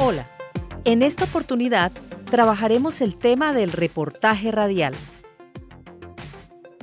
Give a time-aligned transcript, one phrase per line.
[0.00, 0.26] Hola,
[0.84, 1.92] en esta oportunidad
[2.30, 4.94] trabajaremos el tema del reportaje radial.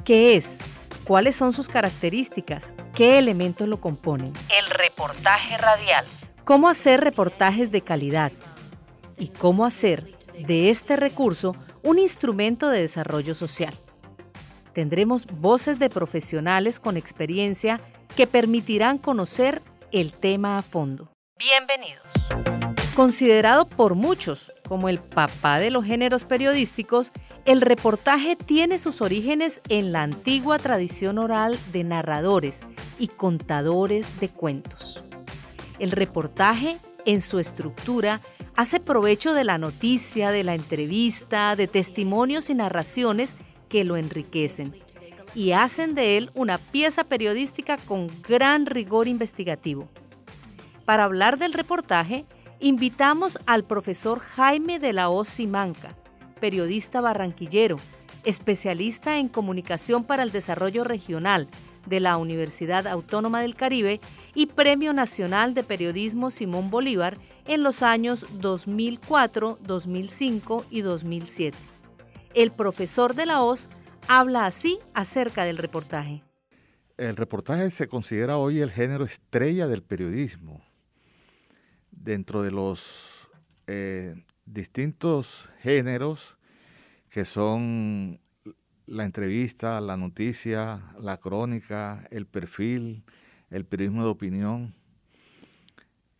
[0.04, 0.58] ¿Qué es?
[1.06, 2.74] ¿Cuáles son sus características?
[2.94, 4.34] ¿Qué elementos lo componen?
[4.58, 6.06] El reportaje radial.
[6.44, 8.32] ¿Cómo hacer reportajes de calidad?
[9.18, 10.12] ¿Y cómo hacer
[10.48, 13.78] de este recurso un instrumento de desarrollo social?
[14.76, 17.80] Tendremos voces de profesionales con experiencia
[18.18, 19.62] que permitirán conocer
[19.94, 21.14] el tema a fondo.
[21.40, 22.04] Bienvenidos.
[22.94, 27.14] Considerado por muchos como el papá de los géneros periodísticos,
[27.46, 32.60] el reportaje tiene sus orígenes en la antigua tradición oral de narradores
[33.00, 35.06] y contadores de cuentos.
[35.80, 38.20] El reportaje, en su estructura,
[38.58, 43.36] hace provecho de la noticia, de la entrevista, de testimonios y narraciones
[43.76, 44.74] que lo enriquecen
[45.36, 49.90] y hacen de él una pieza periodística con gran rigor investigativo.
[50.86, 52.24] Para hablar del reportaje,
[52.62, 55.94] invitamos al profesor Jaime de la Hoz Simanca,
[56.40, 57.76] periodista barranquillero,
[58.24, 61.50] especialista en comunicación para el desarrollo regional
[61.86, 64.00] de la Universidad Autónoma del Caribe
[64.36, 71.75] y Premio Nacional de Periodismo Simón Bolívar en los años 2004, 2005 y 2007.
[72.36, 73.70] El profesor de la Hoz
[74.10, 76.22] habla así acerca del reportaje.
[76.98, 80.62] El reportaje se considera hoy el género estrella del periodismo
[81.92, 83.30] dentro de los
[83.68, 86.38] eh, distintos géneros
[87.10, 88.20] que son
[88.86, 93.06] la entrevista, la noticia, la crónica, el perfil,
[93.50, 94.76] el periodismo de opinión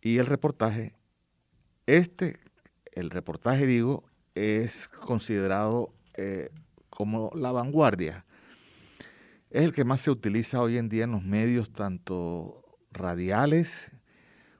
[0.00, 0.94] y el reportaje.
[1.84, 2.38] Este,
[2.92, 6.50] el reportaje digo, es considerado eh,
[6.90, 8.24] como la vanguardia.
[9.50, 13.92] Es el que más se utiliza hoy en día en los medios, tanto radiales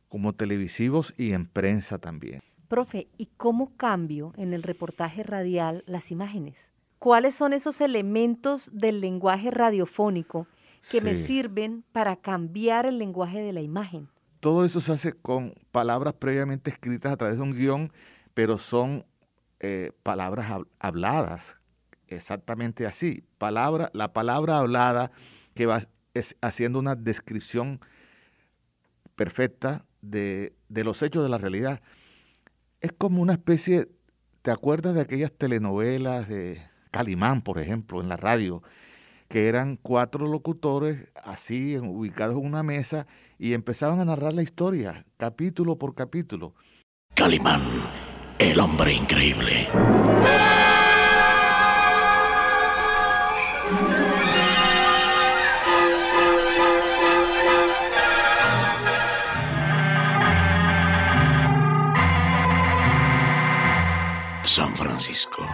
[0.08, 2.40] como televisivos y en prensa también.
[2.68, 6.70] Profe, ¿y cómo cambio en el reportaje radial las imágenes?
[6.98, 10.46] ¿Cuáles son esos elementos del lenguaje radiofónico
[10.90, 14.08] que me sirven para cambiar el lenguaje de la imagen?
[14.40, 17.92] Todo eso se hace con palabras previamente escritas a través de un guion,
[18.34, 19.04] pero son
[19.60, 21.54] eh, palabras habladas,
[22.08, 23.24] exactamente así.
[23.38, 25.10] Palabra, la palabra hablada
[25.54, 25.82] que va
[26.40, 27.80] haciendo una descripción
[29.14, 31.80] perfecta de, los hechos de la realidad.
[32.80, 33.88] Es como una especie,
[34.42, 38.62] ¿te acuerdas de aquellas telenovelas de Calimán, por ejemplo, en la radio?
[39.28, 43.08] que eran cuatro locutores así ubicados en una mesa
[43.40, 46.54] y empezaban a narrar la historia, capítulo por capítulo.
[47.12, 47.60] Calimán,
[48.38, 49.68] el hombre increíble.
[64.44, 65.46] San Francisco,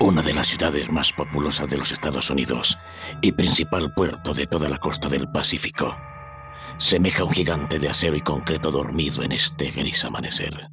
[0.00, 2.78] una de las ciudades más populosas de los Estados Unidos
[3.20, 5.96] y principal puerto de toda la costa del Pacífico,
[6.78, 10.68] semeja un gigante de acero y concreto dormido en este gris amanecer.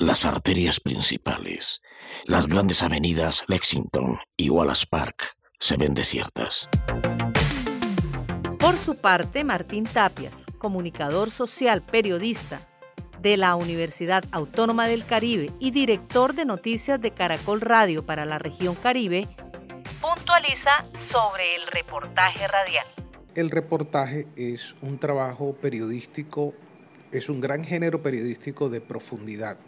[0.00, 1.82] Las arterias principales,
[2.24, 6.70] las grandes avenidas Lexington y Wallace Park se ven desiertas.
[8.58, 12.66] Por su parte, Martín Tapias, comunicador social, periodista,
[13.20, 18.38] de la Universidad Autónoma del Caribe y director de noticias de Caracol Radio para la
[18.38, 19.28] región Caribe,
[20.00, 22.86] puntualiza sobre el reportaje radial.
[23.34, 26.54] El reportaje es un trabajo periodístico,
[27.12, 29.58] es un gran género periodístico de profundidad.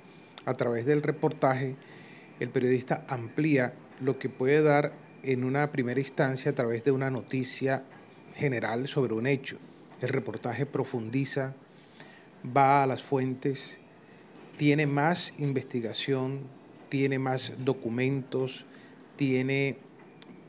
[0.44, 1.76] A través del reportaje,
[2.40, 4.92] el periodista amplía lo que puede dar
[5.22, 7.84] en una primera instancia a través de una noticia
[8.34, 9.58] general sobre un hecho.
[10.00, 11.54] El reportaje profundiza
[12.44, 13.78] va a las fuentes,
[14.56, 16.40] tiene más investigación,
[16.88, 18.66] tiene más documentos,
[19.16, 19.78] tiene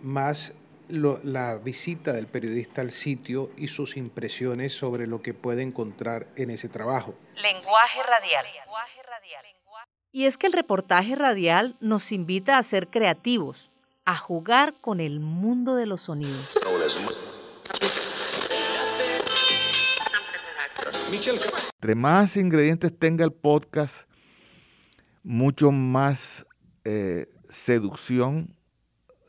[0.02, 0.56] más
[0.90, 6.50] la visita del periodista al sitio y sus impresiones sobre lo que puede encontrar en
[6.50, 7.16] ese trabajo.
[7.36, 8.46] Lenguaje radial.
[10.12, 13.72] Y es que el reportaje radial nos invita a ser creativos,
[14.06, 16.58] a jugar con el mundo de los sonidos.
[21.84, 24.08] Entre más ingredientes tenga el podcast,
[25.24, 26.46] mucho más
[26.86, 28.56] eh, seducción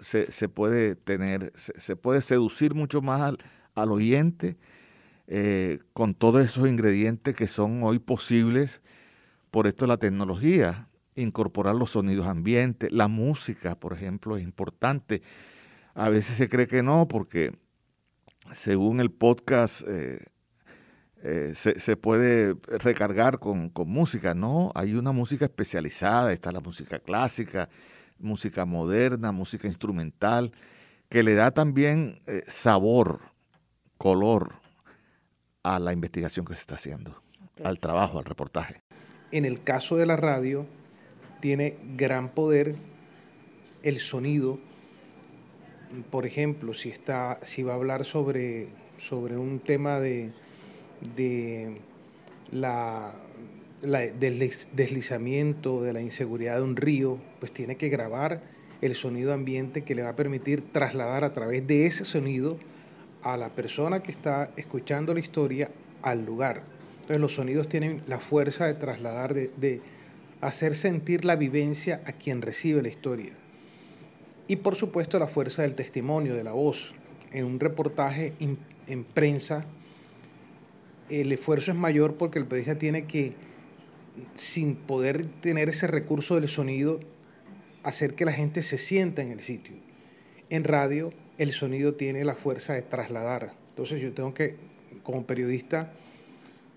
[0.04, 3.34] se, puede tener, se, puede seducir mucho más
[3.74, 4.56] al, oyente
[5.26, 8.80] eh, con todos esos ingredientes que son hoy posibles
[9.50, 15.22] por esto la tecnología, incorporar los sonidos ambientes, la música, por ejemplo, es importante.
[15.94, 17.56] A veces se cree que no, porque
[18.52, 20.24] según el podcast, eh,
[21.22, 24.34] eh, se, puede recargar con, música.
[24.34, 27.70] No, hay una música especializada, está la música clásica,
[28.18, 30.52] música moderna, música instrumental,
[31.08, 33.20] que le da también eh, sabor,
[33.98, 34.54] color
[35.62, 37.22] a la investigación que se está haciendo,
[37.62, 38.82] al trabajo, al reportaje.
[39.30, 40.66] En el caso de la radio,
[41.40, 42.76] tiene gran poder
[43.82, 44.58] el sonido.
[46.10, 48.68] Por ejemplo, si, está, si va a hablar sobre,
[48.98, 50.32] sobre un tema de,
[51.16, 51.80] de
[52.50, 53.12] la,
[53.84, 58.42] del deslizamiento, de la inseguridad de un río, pues tiene que grabar
[58.80, 62.58] el sonido ambiente que le va a permitir trasladar a través de ese sonido
[63.22, 65.70] a la persona que está escuchando la historia
[66.02, 66.62] al lugar.
[66.96, 69.80] Entonces los sonidos tienen la fuerza de trasladar, de,
[70.40, 73.32] hacer sentir la vivencia a quien recibe la historia.
[74.46, 76.94] Y por supuesto la fuerza del testimonio, de la voz.
[77.32, 79.64] En un reportaje en prensa
[81.08, 83.34] el esfuerzo es mayor porque el periodista tiene que,
[84.34, 87.00] sin poder tener ese recurso del sonido,
[87.82, 89.74] hacer que la gente se sienta en el sitio.
[90.50, 93.52] En radio, el sonido tiene la fuerza de trasladar.
[93.70, 94.56] Entonces yo tengo que,
[95.02, 95.92] como periodista,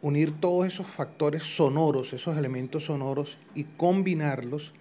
[0.01, 4.73] unir todos esos factores sonoros, esos elementos sonoros, y combinarlos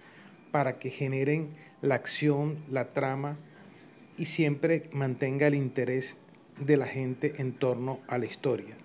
[0.51, 1.49] para que generen
[1.81, 3.37] la acción, la trama,
[4.17, 6.17] y siempre mantenga el interés
[6.59, 8.75] de la gente en torno a la historia.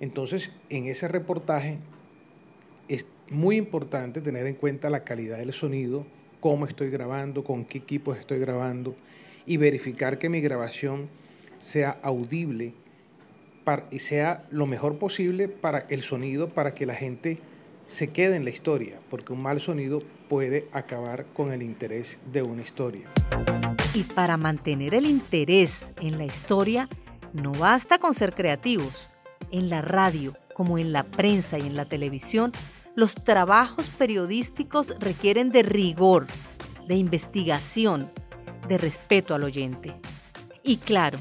[0.00, 1.78] Entonces, en ese reportaje
[3.30, 6.06] muy importante tener en cuenta la calidad del sonido,
[6.40, 8.94] cómo estoy grabando, con qué equipos estoy grabando
[9.46, 11.08] y verificar que mi grabación
[11.58, 12.74] sea audible
[13.90, 17.38] y sea lo mejor posible para el sonido, para que la gente
[17.86, 22.42] se quede en la historia, porque un mal sonido puede acabar con el interés de
[22.42, 23.08] una historia.
[23.94, 26.88] Y para mantener el interés en la historia,
[27.32, 29.08] no basta con ser creativos
[29.50, 32.52] en la radio, como en la prensa y en la televisión,
[32.94, 36.26] los trabajos periodísticos requieren de rigor,
[36.86, 38.10] de investigación,
[38.68, 39.94] de respeto al oyente.
[40.62, 41.18] Y claro,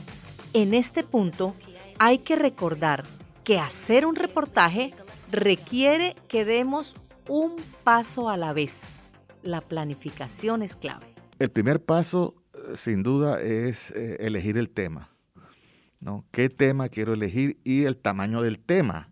[0.54, 1.56] en este punto
[2.00, 3.04] hay que recordar
[3.44, 4.94] que hacer un reportaje
[5.31, 6.96] requiere que demos
[7.28, 9.00] un paso a la vez.
[9.42, 11.08] La planificación es clave.
[11.40, 15.10] El primer paso, eh, sin duda, es eh, elegir el tema.
[16.31, 17.60] ¿Qué tema quiero elegir?
[17.64, 19.10] Y el tamaño del tema.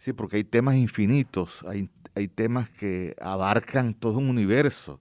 [0.00, 1.90] Sí, porque hay temas infinitos, hay,
[2.28, 4.98] temas que abarcan todo un universo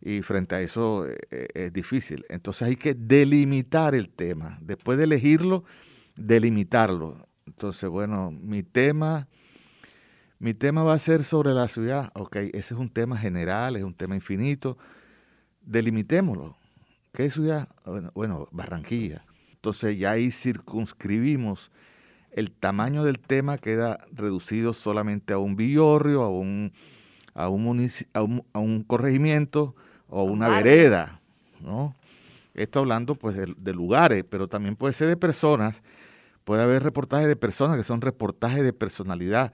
[0.00, 2.24] y frente a eso eh, eh, es difícil.
[2.28, 4.58] Entonces hay que delimitar el tema.
[4.60, 5.64] Después de elegirlo,
[6.14, 7.26] delimitarlo.
[7.46, 9.26] Entonces, bueno, mi tema,
[10.38, 12.12] mi tema va a ser sobre la ciudad.
[12.14, 14.78] Ok, ese es un tema general, es un tema infinito.
[15.62, 16.56] Delimitémoslo.
[17.12, 17.68] ¿Qué ciudad?
[18.14, 19.24] bueno Barranquilla.
[19.50, 21.72] Entonces ya ahí circunscribimos
[22.32, 26.72] el tamaño del tema queda reducido solamente a un villorrio, a un,
[27.34, 29.76] a un, a un, corregimiento
[30.08, 31.20] o una vereda,
[31.60, 31.94] ¿no?
[32.54, 35.82] Esto hablando pues de, lugares, pero también puede ser de personas,
[36.44, 39.52] puede haber reportajes de personas que son reportajes de personalidad.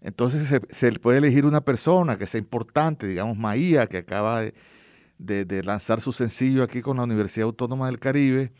[0.00, 5.44] Entonces se, se puede elegir una persona que sea importante, digamos Maía, que acaba de,
[5.44, 8.52] de lanzar su sencillo aquí con la Universidad Autónoma del Caribe,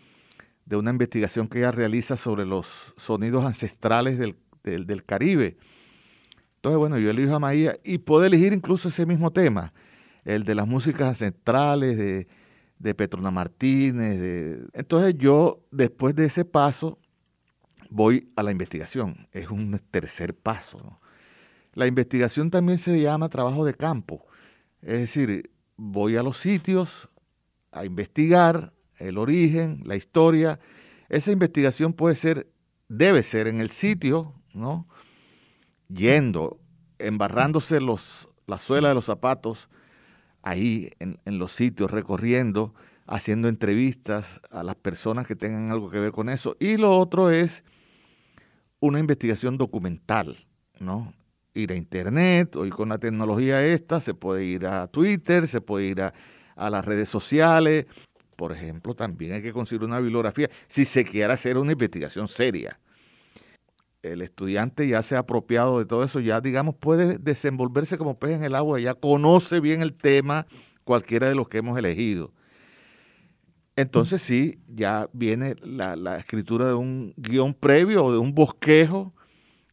[0.68, 4.36] de una investigación que ella realiza sobre los sonidos ancestrales del,
[5.06, 5.56] Caribe.
[6.56, 9.72] Entonces, bueno, yo elijo a Maía y puedo elegir incluso ese mismo tema,
[10.26, 12.28] el de las músicas ancestrales, de,
[12.78, 14.68] de Petrona Martínez.
[14.74, 16.98] Entonces yo, después de ese paso,
[17.88, 19.26] voy a la investigación.
[19.32, 21.00] Es un tercer paso.
[21.72, 24.26] La investigación también se llama trabajo de campo.
[24.82, 27.08] Es decir, voy a los sitios
[27.72, 30.58] a investigar, el origen, la historia.
[31.08, 32.48] Esa investigación puede ser,
[32.88, 34.88] debe ser en el sitio, ¿no?
[35.88, 36.60] Yendo,
[36.98, 39.68] embarrándose los, la suela de los zapatos,
[40.42, 42.74] ahí en, los sitios, recorriendo,
[43.06, 46.56] haciendo entrevistas a las personas que tengan algo que ver con eso.
[46.60, 47.64] Y lo otro es
[48.80, 50.36] una investigación documental,
[50.78, 51.12] ¿no?
[51.54, 55.86] Ir a internet, hoy con la tecnología esta, se puede ir a Twitter, se puede
[55.86, 56.14] ir a,
[56.54, 57.86] a las redes sociales,
[58.38, 62.78] por ejemplo, también hay que conseguir una bibliografía si se quiere hacer una investigación seria.
[64.00, 68.36] El estudiante ya se ha apropiado de todo eso, ya digamos puede desenvolverse como pez
[68.36, 70.46] en el agua, ya conoce bien el tema
[70.84, 72.32] cualquiera de los que hemos elegido.
[73.74, 79.12] Entonces sí, ya viene la, la escritura de un guion previo o de un bosquejo,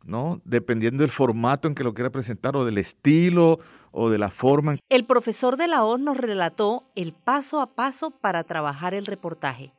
[0.03, 0.41] ¿no?
[0.43, 3.60] Dependiendo del formato en que lo quiera presentar o del estilo
[3.97, 4.77] o de la forma.
[4.89, 9.71] El profesor de la OZ nos relató el paso a paso para trabajar el reportaje.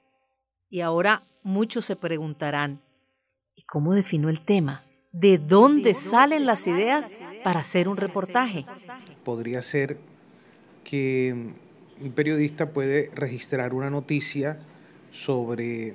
[0.70, 2.80] Y ahora muchos se preguntarán,
[3.54, 4.84] ¿y cómo defino el tema?
[5.12, 7.10] ¿De dónde salen las ideas
[7.44, 8.64] para hacer un reportaje?
[9.22, 9.98] Podría ser
[10.82, 11.54] que
[12.00, 14.58] un periodista puede registrar una noticia
[15.12, 15.94] sobre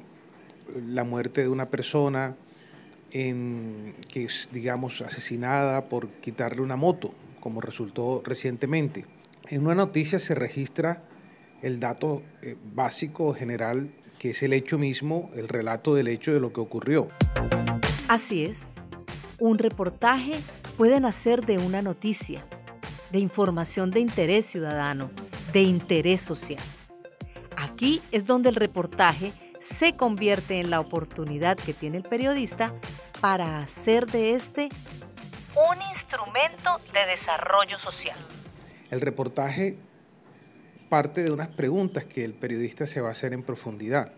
[0.87, 2.35] la muerte de una persona
[3.11, 9.05] que es, digamos, asesinada por quitarle una moto, como resultó recientemente.
[9.49, 11.03] En una noticia se registra
[11.61, 16.39] el dato eh, básico general, que es el hecho mismo, el relato del hecho de
[16.39, 17.09] lo que ocurrió.
[18.07, 18.75] Así es.
[19.39, 20.33] Un reportaje
[20.77, 22.45] puede nacer de una noticia,
[23.11, 25.09] de información de interés ciudadano,
[25.51, 26.63] de interés social.
[27.57, 32.73] Aquí es donde el reportaje se convierte en la oportunidad que tiene el periodista
[33.19, 34.69] para hacer de este
[35.55, 38.17] un instrumento de desarrollo social.
[38.89, 39.77] El reportaje
[40.89, 44.11] parte de unas preguntas que el periodista se va a hacer en profundidad.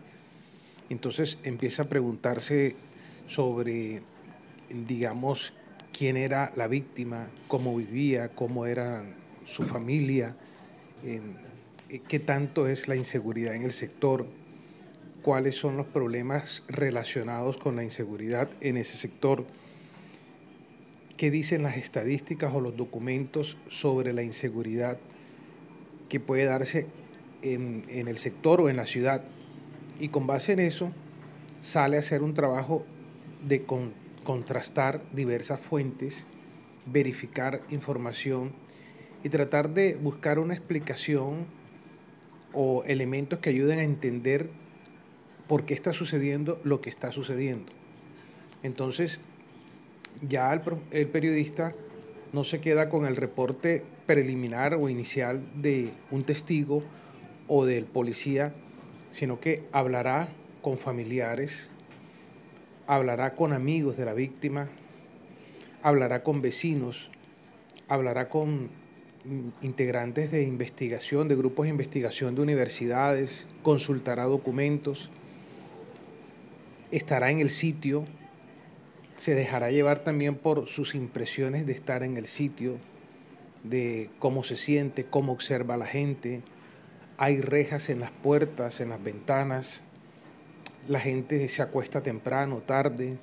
[0.90, 2.74] Entonces empieza a preguntarse
[3.26, 4.02] sobre,
[4.68, 5.52] digamos,
[5.96, 9.04] quién era la víctima, cómo vivía, cómo era
[9.46, 10.34] su familia,
[11.04, 11.20] eh,
[12.08, 14.26] qué tanto es la inseguridad en el sector,
[15.22, 19.46] cuáles son los problemas relacionados con la inseguridad en ese sector,
[21.16, 24.98] qué dicen las estadísticas o los documentos sobre la inseguridad
[26.08, 26.86] que puede darse
[27.42, 29.22] en, el sector o en la ciudad.
[29.98, 30.92] Y con base en eso
[31.60, 32.84] sale a hacer un trabajo
[33.46, 33.64] de
[34.24, 36.26] contrastar diversas fuentes,
[36.86, 38.52] verificar información
[39.22, 41.46] y tratar de buscar una explicación
[42.52, 44.50] o elementos que ayuden a entender
[45.48, 47.72] por qué está sucediendo lo que está sucediendo.
[48.62, 49.20] Entonces,
[50.22, 51.74] ya el, periodista
[52.32, 56.82] no se queda con el reporte preliminar o inicial de un testigo
[57.48, 58.54] o del policía,
[59.10, 60.28] sino que hablará
[60.62, 61.70] con familiares,
[62.86, 64.68] hablará con amigos de la víctima,
[65.82, 67.10] hablará con vecinos,
[67.88, 68.70] hablará con
[69.62, 75.10] integrantes de investigación, de grupos de investigación de universidades, consultará documentos,
[76.90, 78.04] estará en el sitio,
[79.16, 82.78] se dejará llevar también por sus impresiones de estar en el sitio,
[83.62, 86.42] de cómo se siente, cómo observa la gente.
[87.16, 89.82] Hay rejas en las puertas, en las ventanas.
[90.88, 93.18] La gente se acuesta temprano, tarde.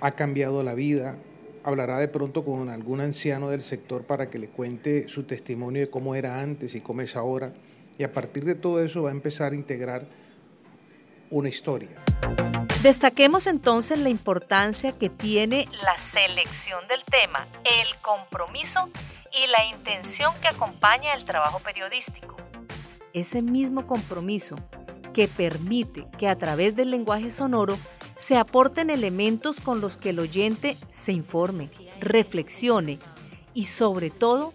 [0.00, 1.16] Ha cambiado la vida.
[1.64, 5.90] Hablará de pronto con algún anciano del sector para que le cuente su testimonio de
[5.90, 7.52] cómo era antes y cómo es ahora.
[7.96, 10.06] Y a partir de todo eso va a empezar a integrar
[11.30, 12.07] una historia.
[12.82, 18.88] Destaquemos entonces la importancia que tiene la selección del tema, el compromiso
[19.32, 22.36] y la intención que acompaña el trabajo periodístico.
[23.12, 24.54] Ese mismo compromiso
[25.12, 27.76] que permite que a través del lenguaje sonoro
[28.14, 33.00] se aporten elementos con los que el oyente se informe, reflexione
[33.54, 34.52] y sobre todo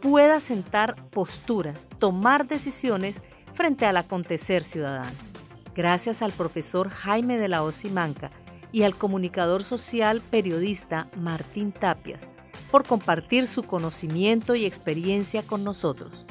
[0.00, 3.22] pueda sentar posturas, tomar decisiones
[3.54, 5.31] frente al acontecer ciudadano
[5.74, 8.30] gracias al profesor Jaime de la Osimanca
[8.72, 12.30] y al comunicador social periodista Martín Tapias
[12.70, 16.24] por compartir su conocimiento y experiencia con nosotros.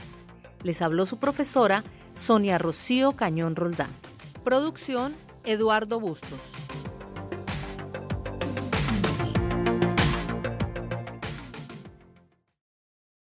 [0.64, 1.84] Les habló su profesora
[2.14, 3.90] Sonia Rocío Cañón Roldán.
[4.44, 6.54] Producción Eduardo Bustos.